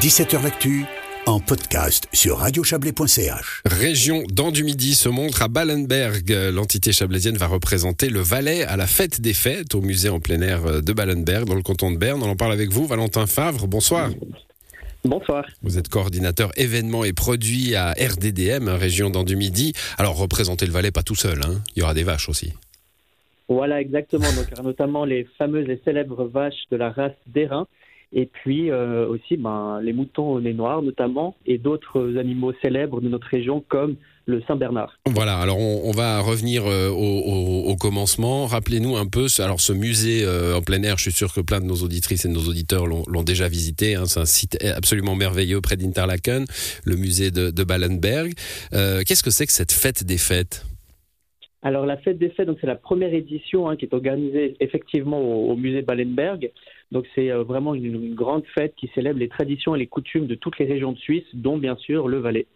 [0.00, 0.86] 17h L'actu
[1.26, 3.62] en podcast sur radiochablais.ch.
[3.66, 6.30] Région dans du Midi se montre à Ballenberg.
[6.54, 10.40] L'entité chablaisienne va représenter le Valais à la fête des fêtes au musée en plein
[10.40, 12.22] air de Ballenberg dans le canton de Berne.
[12.22, 13.66] On en parle avec vous, Valentin Favre.
[13.66, 14.08] Bonsoir.
[15.04, 15.44] Bonsoir.
[15.62, 19.74] Vous êtes coordinateur événements et produits à RDDM, région dans du Midi.
[19.98, 21.60] Alors représenter le Valais pas tout seul, hein.
[21.76, 22.54] il y aura des vaches aussi.
[23.50, 24.32] Voilà, exactement.
[24.32, 27.66] Donc, notamment les fameuses et célèbres vaches de la race d'Airain.
[28.12, 33.00] Et puis euh, aussi ben, les moutons au nez noir notamment et d'autres animaux célèbres
[33.00, 33.96] de notre région comme
[34.26, 34.98] le Saint-Bernard.
[35.06, 38.46] Voilà, alors on, on va revenir euh, au, au, au, commencement.
[38.46, 41.60] Rappelez-nous un peu, alors ce musée euh, en plein air, je suis sûr que plein
[41.60, 43.96] de nos auditrices et de nos auditeurs l'ont déjà visité.
[43.96, 46.46] Hein, C'est un site absolument merveilleux près d'Interlaken,
[46.84, 48.32] le musée de, de Ballenberg.
[48.72, 50.64] Euh, Qu'est-ce que c'est que cette fête des fêtes?
[51.62, 55.20] Alors la fête des fêtes, donc c'est la première édition hein, qui est organisée effectivement
[55.20, 56.50] au, musée Ballenberg.
[56.90, 60.34] Donc c'est euh, vraiment une, grande fête qui célèbre les traditions et les coutumes de
[60.34, 62.46] toutes les régions de Suisse, dont bien sûr le Valais.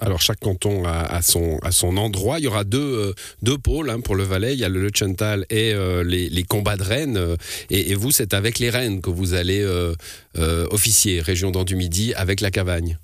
[0.00, 2.38] Alors chaque canton a, son, endroit.
[2.38, 4.54] Il y aura deux, euh, pôles hein, pour le Valais.
[4.54, 7.36] Il y a le Lechental et euh, les, combats de rennes.
[7.70, 9.64] Et, vous, c'est avec les rennes que vous allez
[10.70, 12.98] officier, région d'Andu-Midi, avec la Cavagne.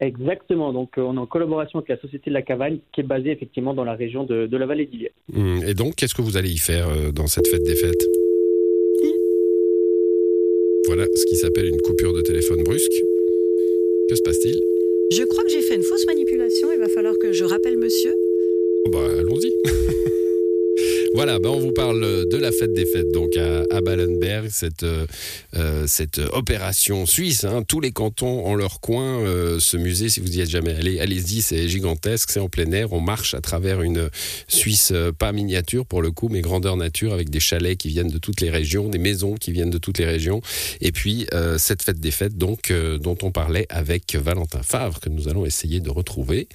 [0.00, 0.72] Exactement.
[0.72, 3.30] Donc, euh, on est en collaboration avec la Société de la Cavagne, qui est basée
[3.30, 5.12] effectivement dans la région de, de la vallée d'Illier.
[5.32, 5.62] Mmh.
[5.66, 8.04] Et donc, qu'est-ce que vous allez y faire euh, dans cette fête des fêtes?
[10.86, 13.02] Voilà ce qui s'appelle une coupure de téléphone brusque.
[14.08, 14.60] Que se passe-t-il?
[15.10, 16.68] Je crois que j'ai fait une fausse manipulation.
[16.72, 18.14] Il va falloir que je rappelle monsieur.
[18.86, 19.52] Oh bah, allons-y.
[21.16, 25.86] Voilà, ben on vous parle de la fête des fêtes donc à, Ballenberg, cette, euh,
[25.86, 27.44] cette opération suisse.
[27.44, 27.62] Hein.
[27.66, 29.20] Tous les cantons ont leur coin.
[29.20, 32.70] Euh, ce musée, si vous y êtes jamais allé, allez-y, c'est gigantesque, c'est en plein
[32.72, 32.92] air.
[32.92, 34.10] On marche à travers une
[34.46, 38.10] Suisse euh, pas miniature pour le coup, mais grandeur nature, avec des chalets qui viennent
[38.10, 40.42] de toutes les régions, des maisons qui viennent de toutes les régions.
[40.82, 45.00] Et puis euh, cette fête des fêtes donc euh, dont on parlait avec Valentin Favre
[45.00, 46.48] que nous allons essayer de retrouver.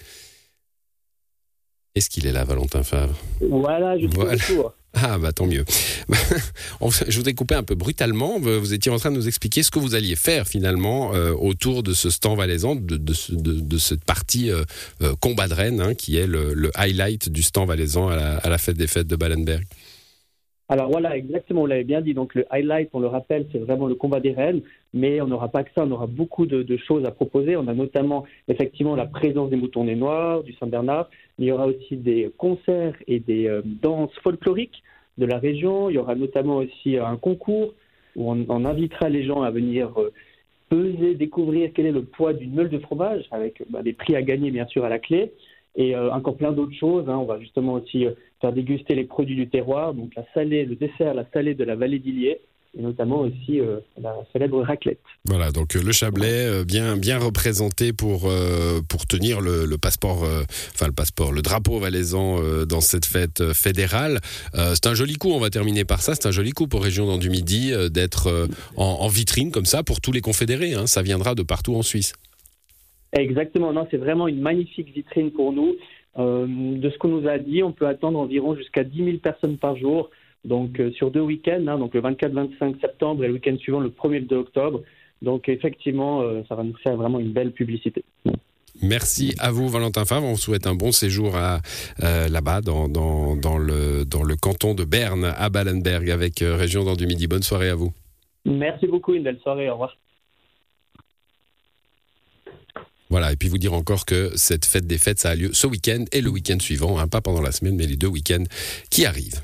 [1.96, 3.16] Est-ce qu'il est là, Valentin Favre?
[3.42, 4.36] Voilà, je suis voilà.
[4.94, 5.64] Ah bah tant mieux.
[7.08, 8.40] je vous ai coupé un peu brutalement.
[8.40, 11.82] Vous étiez en train de nous expliquer ce que vous alliez faire finalement euh, autour
[11.82, 14.64] de ce stand valaisan, de, de, de, de cette partie euh,
[15.02, 18.38] euh, combat de Rennes, hein, qui est le, le, highlight du stand valaisan à la,
[18.38, 19.64] à la fête des fêtes de Ballenberg.
[20.72, 22.14] Alors voilà, exactement, vous l'avez bien dit.
[22.14, 24.62] Donc le highlight, on le rappelle, c'est vraiment le combat des rennes,
[24.94, 27.58] mais on n'aura pas que ça, on aura beaucoup de, choses à proposer.
[27.58, 31.10] On a notamment effectivement la présence des moutons nez noirs, du Saint-Bernard.
[31.40, 34.82] Il y aura aussi des concerts et des euh, danses folkloriques
[35.18, 35.90] de la région.
[35.90, 37.74] Il y aura notamment aussi un concours
[38.16, 40.14] où on, on invitera les gens à venir euh,
[40.70, 44.22] peser, découvrir quel est le poids d'une meule de fromage, avec bah, des prix à
[44.22, 45.34] gagner bien sûr à la clé
[45.76, 47.06] et euh, encore plein d'autres choses.
[47.08, 47.18] Hein.
[47.18, 48.12] On va justement aussi euh,
[48.42, 51.76] faire déguster les produits du terroir, donc la salée, le dessert, la salée de la
[51.76, 52.42] vallée d'Illier
[52.78, 55.02] et notamment aussi euh, la célèbre raclette.
[55.26, 58.32] Voilà, donc le Chablais bien bien représenté pour
[58.88, 60.24] pour tenir le, passeport,
[60.74, 64.20] enfin le passeport, le drapeau valaisan dans cette fête fédérale.
[64.54, 65.32] c'est un joli coup.
[65.32, 66.16] On va terminer par ça.
[66.16, 69.84] C'est un joli coup pour région dans du Midi d'être en, en, vitrine comme ça
[69.84, 70.74] pour tous les confédérés.
[70.74, 70.88] Hein.
[70.88, 72.14] Ça viendra de partout en Suisse.
[73.14, 75.76] Exactement, non, c'est vraiment une magnifique vitrine pour nous.
[76.18, 79.58] Euh, de ce qu'on nous a dit, on peut attendre environ jusqu'à 10 000 personnes
[79.58, 80.10] par jour,
[80.44, 83.90] donc euh, sur deux week-ends, hein, donc le 24-25 septembre et le week-end suivant, le
[83.90, 84.82] 1er 2 octobre.
[85.22, 88.04] Donc effectivement, euh, ça va nous faire vraiment une belle publicité.
[88.82, 90.26] Merci à vous, Valentin Favre.
[90.26, 94.74] On vous souhaite un bon séjour euh, là-bas, dans, dans, dans, le, dans le canton
[94.74, 97.28] de Berne, à Ballenberg, avec Région dans du Midi.
[97.28, 97.92] Bonne soirée à vous.
[98.46, 99.70] Merci beaucoup, une belle soirée.
[99.70, 99.96] Au revoir.
[103.12, 105.68] Voilà, et puis vous dire encore que cette fête des fêtes, ça a lieu ce
[105.68, 108.46] week-end et le week-end suivant, hein, pas pendant la semaine, mais les deux week-ends
[108.90, 109.42] qui arrivent.